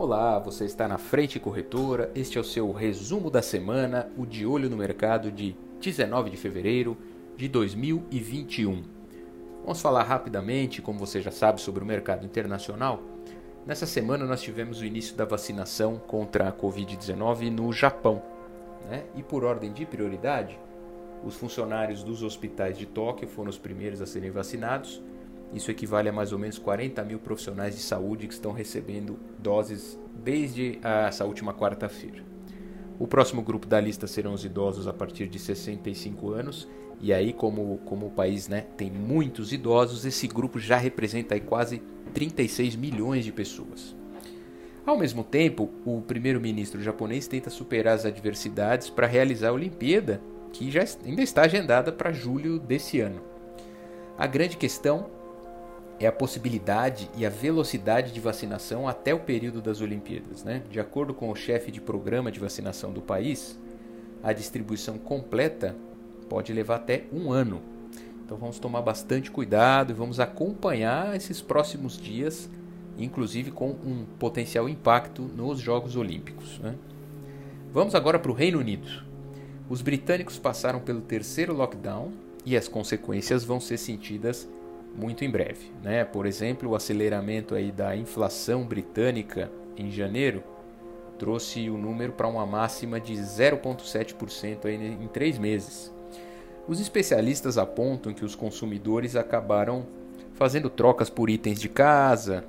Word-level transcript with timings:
Olá, 0.00 0.38
você 0.38 0.64
está 0.64 0.86
na 0.86 0.96
Frente 0.96 1.40
Corretora. 1.40 2.12
Este 2.14 2.38
é 2.38 2.40
o 2.40 2.44
seu 2.44 2.70
resumo 2.70 3.32
da 3.32 3.42
semana, 3.42 4.08
o 4.16 4.24
de 4.24 4.46
olho 4.46 4.70
no 4.70 4.76
mercado 4.76 5.28
de 5.32 5.56
19 5.80 6.30
de 6.30 6.36
fevereiro 6.36 6.96
de 7.36 7.48
2021. 7.48 8.84
Vamos 9.62 9.82
falar 9.82 10.04
rapidamente, 10.04 10.80
como 10.80 11.00
você 11.00 11.20
já 11.20 11.32
sabe, 11.32 11.60
sobre 11.60 11.82
o 11.82 11.86
mercado 11.86 12.24
internacional. 12.24 13.02
Nessa 13.66 13.86
semana 13.86 14.24
nós 14.24 14.40
tivemos 14.40 14.80
o 14.80 14.84
início 14.84 15.16
da 15.16 15.24
vacinação 15.24 15.98
contra 16.06 16.48
a 16.48 16.52
Covid-19 16.52 17.50
no 17.50 17.72
Japão. 17.72 18.22
Né? 18.88 19.02
E 19.16 19.22
por 19.24 19.42
ordem 19.42 19.72
de 19.72 19.84
prioridade, 19.84 20.56
os 21.24 21.34
funcionários 21.34 22.04
dos 22.04 22.22
hospitais 22.22 22.78
de 22.78 22.86
Tóquio 22.86 23.26
foram 23.26 23.50
os 23.50 23.58
primeiros 23.58 24.00
a 24.00 24.06
serem 24.06 24.30
vacinados 24.30 25.02
isso 25.54 25.70
equivale 25.70 26.08
a 26.08 26.12
mais 26.12 26.32
ou 26.32 26.38
menos 26.38 26.58
40 26.58 27.02
mil 27.04 27.18
profissionais 27.18 27.74
de 27.74 27.80
saúde 27.80 28.26
que 28.26 28.34
estão 28.34 28.52
recebendo 28.52 29.18
doses 29.38 29.98
desde 30.22 30.78
essa 30.82 31.24
última 31.24 31.54
quarta-feira. 31.54 32.22
O 32.98 33.06
próximo 33.06 33.42
grupo 33.42 33.66
da 33.66 33.80
lista 33.80 34.06
serão 34.06 34.34
os 34.34 34.44
idosos 34.44 34.88
a 34.88 34.92
partir 34.92 35.28
de 35.28 35.38
65 35.38 36.32
anos. 36.32 36.68
E 37.00 37.12
aí, 37.12 37.32
como, 37.32 37.78
como 37.84 38.06
o 38.06 38.10
país 38.10 38.48
né, 38.48 38.62
tem 38.76 38.90
muitos 38.90 39.52
idosos, 39.52 40.04
esse 40.04 40.26
grupo 40.26 40.58
já 40.58 40.76
representa 40.76 41.38
quase 41.38 41.80
36 42.12 42.74
milhões 42.74 43.24
de 43.24 43.30
pessoas. 43.30 43.96
Ao 44.84 44.98
mesmo 44.98 45.22
tempo, 45.22 45.70
o 45.84 46.00
primeiro-ministro 46.00 46.82
japonês 46.82 47.28
tenta 47.28 47.50
superar 47.50 47.94
as 47.94 48.04
adversidades 48.04 48.90
para 48.90 49.06
realizar 49.06 49.50
a 49.50 49.52
Olimpíada, 49.52 50.20
que 50.52 50.70
já 50.70 50.82
ainda 51.04 51.22
está 51.22 51.42
agendada 51.42 51.92
para 51.92 52.10
julho 52.10 52.58
desse 52.58 52.98
ano. 52.98 53.20
A 54.16 54.26
grande 54.26 54.56
questão 54.56 55.06
é 56.00 56.06
a 56.06 56.12
possibilidade 56.12 57.10
e 57.16 57.26
a 57.26 57.30
velocidade 57.30 58.12
de 58.12 58.20
vacinação 58.20 58.86
até 58.86 59.12
o 59.12 59.20
período 59.20 59.60
das 59.60 59.80
Olimpíadas. 59.80 60.44
Né? 60.44 60.62
De 60.70 60.78
acordo 60.78 61.12
com 61.12 61.30
o 61.30 61.34
chefe 61.34 61.72
de 61.72 61.80
programa 61.80 62.30
de 62.30 62.38
vacinação 62.38 62.92
do 62.92 63.00
país, 63.00 63.58
a 64.22 64.32
distribuição 64.32 64.96
completa 64.96 65.74
pode 66.28 66.52
levar 66.52 66.76
até 66.76 67.04
um 67.12 67.32
ano. 67.32 67.60
Então 68.24 68.36
vamos 68.36 68.58
tomar 68.58 68.82
bastante 68.82 69.30
cuidado 69.30 69.90
e 69.90 69.94
vamos 69.94 70.20
acompanhar 70.20 71.16
esses 71.16 71.40
próximos 71.40 71.96
dias, 71.96 72.48
inclusive 72.98 73.50
com 73.50 73.70
um 73.70 74.04
potencial 74.18 74.68
impacto 74.68 75.22
nos 75.22 75.58
Jogos 75.58 75.96
Olímpicos. 75.96 76.58
Né? 76.60 76.74
Vamos 77.72 77.94
agora 77.94 78.18
para 78.18 78.30
o 78.30 78.34
Reino 78.34 78.58
Unido. 78.58 78.86
Os 79.68 79.82
britânicos 79.82 80.38
passaram 80.38 80.80
pelo 80.80 81.00
terceiro 81.00 81.54
lockdown 81.54 82.12
e 82.44 82.56
as 82.56 82.68
consequências 82.68 83.44
vão 83.44 83.60
ser 83.60 83.78
sentidas 83.78 84.48
muito 84.98 85.24
em 85.24 85.30
breve. 85.30 85.70
Né? 85.82 86.04
Por 86.04 86.26
exemplo, 86.26 86.70
o 86.70 86.74
aceleramento 86.74 87.54
aí 87.54 87.70
da 87.70 87.96
inflação 87.96 88.64
britânica 88.64 89.50
em 89.76 89.90
janeiro 89.90 90.42
trouxe 91.18 91.70
o 91.70 91.78
número 91.78 92.12
para 92.12 92.28
uma 92.28 92.44
máxima 92.44 93.00
de 93.00 93.14
0,7% 93.14 94.66
em 94.66 95.08
três 95.08 95.38
meses. 95.38 95.92
Os 96.66 96.80
especialistas 96.80 97.56
apontam 97.56 98.12
que 98.12 98.24
os 98.24 98.34
consumidores 98.34 99.16
acabaram 99.16 99.86
fazendo 100.34 100.68
trocas 100.68 101.08
por 101.10 101.30
itens 101.30 101.60
de 101.60 101.68
casa, 101.68 102.44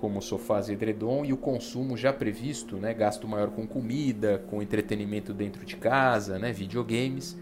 como 0.00 0.22
sofás 0.22 0.68
e 0.68 0.72
edredom, 0.72 1.24
e 1.24 1.32
o 1.32 1.36
consumo 1.36 1.96
já 1.96 2.12
previsto, 2.12 2.76
né, 2.76 2.94
gasto 2.94 3.26
maior 3.26 3.50
com 3.50 3.66
comida, 3.66 4.42
com 4.48 4.62
entretenimento 4.62 5.32
dentro 5.32 5.64
de 5.64 5.76
casa, 5.76 6.38
né, 6.38 6.52
videogames, 6.52 7.36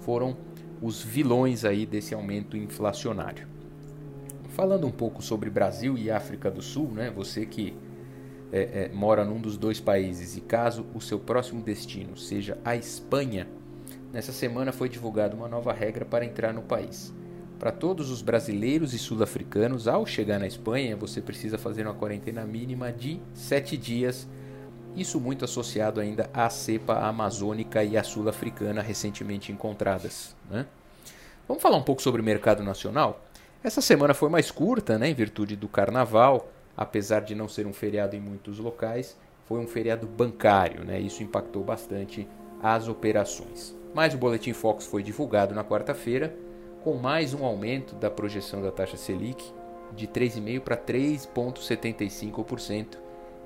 foram 0.00 0.36
os 0.80 1.02
vilões 1.02 1.64
aí 1.64 1.86
desse 1.86 2.14
aumento 2.14 2.56
inflacionário. 2.56 3.53
Falando 4.54 4.86
um 4.86 4.90
pouco 4.92 5.20
sobre 5.20 5.50
Brasil 5.50 5.98
e 5.98 6.12
África 6.12 6.48
do 6.48 6.62
Sul, 6.62 6.88
né? 6.92 7.10
Você 7.10 7.44
que 7.44 7.76
é, 8.52 8.84
é, 8.84 8.90
mora 8.94 9.24
num 9.24 9.40
dos 9.40 9.56
dois 9.56 9.80
países 9.80 10.36
e 10.36 10.40
caso 10.40 10.86
o 10.94 11.00
seu 11.00 11.18
próximo 11.18 11.60
destino 11.60 12.16
seja 12.16 12.56
a 12.64 12.76
Espanha, 12.76 13.48
nessa 14.12 14.30
semana 14.30 14.70
foi 14.70 14.88
divulgada 14.88 15.34
uma 15.34 15.48
nova 15.48 15.72
regra 15.72 16.04
para 16.04 16.24
entrar 16.24 16.54
no 16.54 16.62
país. 16.62 17.12
Para 17.58 17.72
todos 17.72 18.12
os 18.12 18.22
brasileiros 18.22 18.94
e 18.94 18.98
sul-africanos, 18.98 19.88
ao 19.88 20.06
chegar 20.06 20.38
na 20.38 20.46
Espanha, 20.46 20.94
você 20.94 21.20
precisa 21.20 21.58
fazer 21.58 21.84
uma 21.84 21.94
quarentena 21.94 22.44
mínima 22.44 22.92
de 22.92 23.20
sete 23.32 23.76
dias. 23.76 24.28
Isso 24.94 25.18
muito 25.18 25.44
associado 25.44 26.00
ainda 26.00 26.30
à 26.32 26.48
cepa 26.48 27.00
amazônica 27.00 27.82
e 27.82 27.96
à 27.96 28.04
sul-africana 28.04 28.82
recentemente 28.82 29.50
encontradas. 29.50 30.36
Né? 30.48 30.64
Vamos 31.48 31.60
falar 31.60 31.76
um 31.76 31.82
pouco 31.82 32.00
sobre 32.00 32.22
o 32.22 32.24
mercado 32.24 32.62
nacional? 32.62 33.20
Essa 33.64 33.80
semana 33.80 34.12
foi 34.12 34.28
mais 34.28 34.50
curta, 34.50 34.98
né, 34.98 35.08
em 35.08 35.14
virtude 35.14 35.56
do 35.56 35.66
carnaval, 35.66 36.50
apesar 36.76 37.20
de 37.20 37.34
não 37.34 37.48
ser 37.48 37.66
um 37.66 37.72
feriado 37.72 38.14
em 38.14 38.20
muitos 38.20 38.58
locais, 38.58 39.16
foi 39.46 39.58
um 39.58 39.66
feriado 39.66 40.06
bancário, 40.06 40.84
né? 40.84 41.00
Isso 41.00 41.22
impactou 41.22 41.64
bastante 41.64 42.28
as 42.62 42.88
operações. 42.88 43.74
Mas 43.94 44.12
o 44.12 44.18
boletim 44.18 44.52
Fox 44.52 44.84
foi 44.84 45.02
divulgado 45.02 45.54
na 45.54 45.64
quarta-feira 45.64 46.36
com 46.82 46.96
mais 46.96 47.32
um 47.32 47.42
aumento 47.42 47.94
da 47.94 48.10
projeção 48.10 48.60
da 48.60 48.70
taxa 48.70 48.98
Selic 48.98 49.42
de 49.96 50.06
3,5 50.06 50.60
para 50.60 50.76
3,75% 50.76 52.98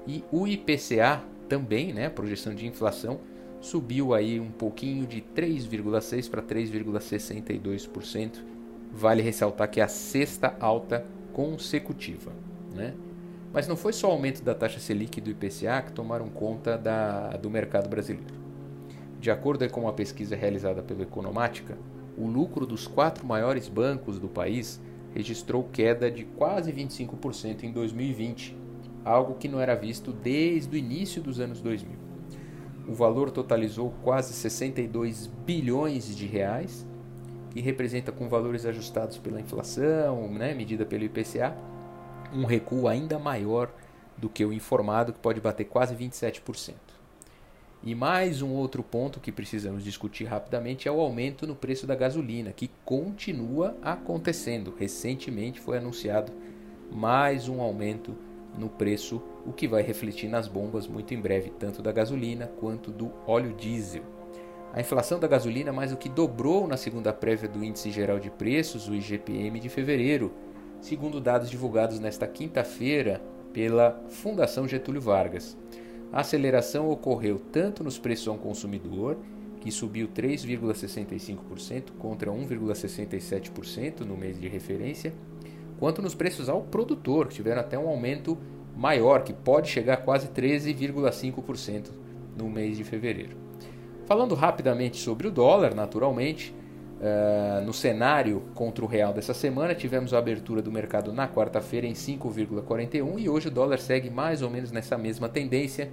e 0.05 0.25
o 0.33 0.49
IPCA 0.49 1.23
também, 1.49 1.93
né, 1.93 2.07
a 2.07 2.11
projeção 2.11 2.57
de 2.57 2.67
inflação 2.67 3.21
subiu 3.61 4.13
aí 4.13 4.41
um 4.41 4.51
pouquinho 4.51 5.07
de 5.07 5.21
3,6 5.21 6.29
para 6.29 6.43
3,62% 6.43 8.59
Vale 8.93 9.23
ressaltar 9.23 9.71
que 9.71 9.81
é 9.81 9.85
a 9.85 9.89
sexta 9.89 10.57
alta 10.61 11.05
consecutiva. 11.33 12.33
Né? 12.75 12.95
Mas 13.53 13.67
não 13.67 13.77
foi 13.77 13.93
só 13.93 14.09
o 14.09 14.13
aumento 14.13 14.43
da 14.43 14.55
taxa 14.55 14.81
Selic 14.81 15.19
e 15.19 15.21
do 15.21 15.31
IPCA 15.31 15.83
que 15.83 15.93
tomaram 15.93 16.29
conta 16.29 16.77
da, 16.77 17.31
do 17.31 17.49
mercado 17.49 17.89
brasileiro. 17.89 18.35
De 19.21 19.31
acordo 19.31 19.69
com 19.71 19.83
uma 19.83 19.93
pesquisa 19.93 20.37
realizada 20.37 20.83
pelo 20.83 21.03
Economática, 21.03 21.77
o 22.17 22.27
lucro 22.27 22.67
dos 22.67 22.87
quatro 22.87 23.27
maiores 23.27 23.69
bancos 23.69 24.19
do 24.19 24.29
país 24.29 24.81
registrou 25.15 25.65
queda 25.65 26.11
de 26.11 26.25
quase 26.25 26.73
25% 26.73 27.65
em 27.65 27.73
2020, 27.73 28.57
algo 29.05 29.35
que 29.35 29.49
não 29.49 29.61
era 29.61 29.75
visto 29.75 30.13
desde 30.13 30.75
o 30.75 30.79
início 30.79 31.23
dos 31.23 31.41
anos 31.41 31.61
2000. 31.61 31.97
O 32.87 32.95
valor 32.95 33.31
totalizou 33.31 33.95
quase 34.03 34.33
62 34.33 35.27
bilhões 35.45 36.17
de 36.17 36.27
reais 36.27 36.87
que 37.59 37.63
representa 37.63 38.13
com 38.13 38.29
valores 38.29 38.65
ajustados 38.65 39.19
pela 39.19 39.41
inflação, 39.41 40.33
né, 40.33 40.55
medida 40.55 40.87
pelo 40.87 41.03
IPCA, 41.03 41.57
um 42.33 42.45
recuo 42.45 42.87
ainda 42.87 43.19
maior 43.19 43.69
do 44.17 44.29
que 44.29 44.45
o 44.45 44.53
informado, 44.53 45.13
que 45.13 45.19
pode 45.19 45.41
bater 45.41 45.65
quase 45.65 45.93
27%. 45.93 46.75
E 47.83 47.97
mais 47.97 48.43
um 48.43 48.53
outro 48.53 48.81
ponto 48.81 49.19
que 49.19 49.33
precisamos 49.33 49.83
discutir 49.83 50.25
rapidamente 50.25 50.87
é 50.87 50.93
o 50.93 51.01
aumento 51.01 51.49
no 51.49 51.57
preço 51.57 51.85
da 51.85 51.97
gasolina, 51.97 52.53
que 52.53 52.71
continua 52.85 53.77
acontecendo. 53.83 54.73
Recentemente 54.79 55.59
foi 55.59 55.79
anunciado 55.79 56.33
mais 56.93 57.49
um 57.49 57.61
aumento 57.61 58.15
no 58.57 58.69
preço, 58.69 59.21
o 59.45 59.53
que 59.53 59.67
vai 59.67 59.83
refletir 59.83 60.29
nas 60.29 60.47
bombas 60.47 60.87
muito 60.87 61.13
em 61.13 61.21
breve, 61.21 61.51
tanto 61.51 61.83
da 61.83 61.91
gasolina 61.91 62.47
quanto 62.61 62.93
do 62.93 63.13
óleo 63.27 63.53
diesel. 63.55 64.18
A 64.73 64.81
inflação 64.81 65.19
da 65.19 65.27
gasolina 65.27 65.73
mais 65.73 65.91
do 65.91 65.97
que 65.97 66.11
dobrou 66.11 66.69
na 66.69 66.77
segunda 66.77 67.13
prévia 67.13 67.49
do 67.49 67.65
Índice 67.65 67.91
Geral 67.91 68.21
de 68.21 68.31
Preços, 68.31 68.87
o 68.87 68.95
IGPM, 68.95 69.59
de 69.59 69.69
fevereiro, 69.69 70.31
segundo 70.81 71.21
dados 71.21 71.49
divulgados 71.49 71.99
nesta 71.99 72.27
quinta-feira 72.27 73.23
pela 73.53 73.99
Fundação 74.09 74.69
Getúlio 74.69 75.01
Vargas. 75.01 75.57
A 76.13 76.21
aceleração 76.21 76.89
ocorreu 76.91 77.39
tanto 77.51 77.83
nos 77.83 77.99
preços 77.99 78.29
ao 78.29 78.37
consumidor, 78.37 79.17
que 79.59 79.73
subiu 79.73 80.07
3,65% 80.09 81.93
contra 81.99 82.31
1,67% 82.31 84.01
no 84.01 84.17
mês 84.17 84.39
de 84.39 84.49
referência, 84.49 85.15
quanto 85.79 86.03
nos 86.03 86.15
preços 86.15 86.49
ao 86.49 86.63
produtor, 86.63 87.29
que 87.29 87.35
tiveram 87.35 87.63
até 87.63 87.79
um 87.79 87.89
aumento 87.89 88.37
maior, 88.77 89.25
que 89.25 89.33
pode 89.33 89.69
chegar 89.71 89.95
a 89.95 89.97
quase 89.97 90.29
13,5% 90.29 91.89
no 92.37 92.49
mês 92.49 92.77
de 92.77 92.85
fevereiro. 92.85 93.48
Falando 94.09 94.35
rapidamente 94.35 94.97
sobre 94.97 95.29
o 95.29 95.31
dólar, 95.31 95.75
naturalmente, 95.75 96.55
uh, 96.99 97.61
no 97.61 97.75
cenário 97.75 98.43
contra 98.55 98.83
o 98.83 98.89
real 98.89 99.13
dessa 99.13 99.35
semana, 99.35 99.75
tivemos 99.75 100.15
a 100.15 100.19
abertura 100.19 100.63
do 100.63 100.73
mercado 100.73 101.13
na 101.13 101.29
quarta-feira 101.29 101.87
em 101.87 101.93
5,41 101.93 103.19
e 103.19 103.29
hoje 103.29 103.49
o 103.49 103.51
dólar 103.51 103.79
segue 103.79 104.09
mais 104.09 104.41
ou 104.41 104.49
menos 104.49 104.73
nessa 104.73 104.97
mesma 104.97 105.29
tendência, 105.29 105.91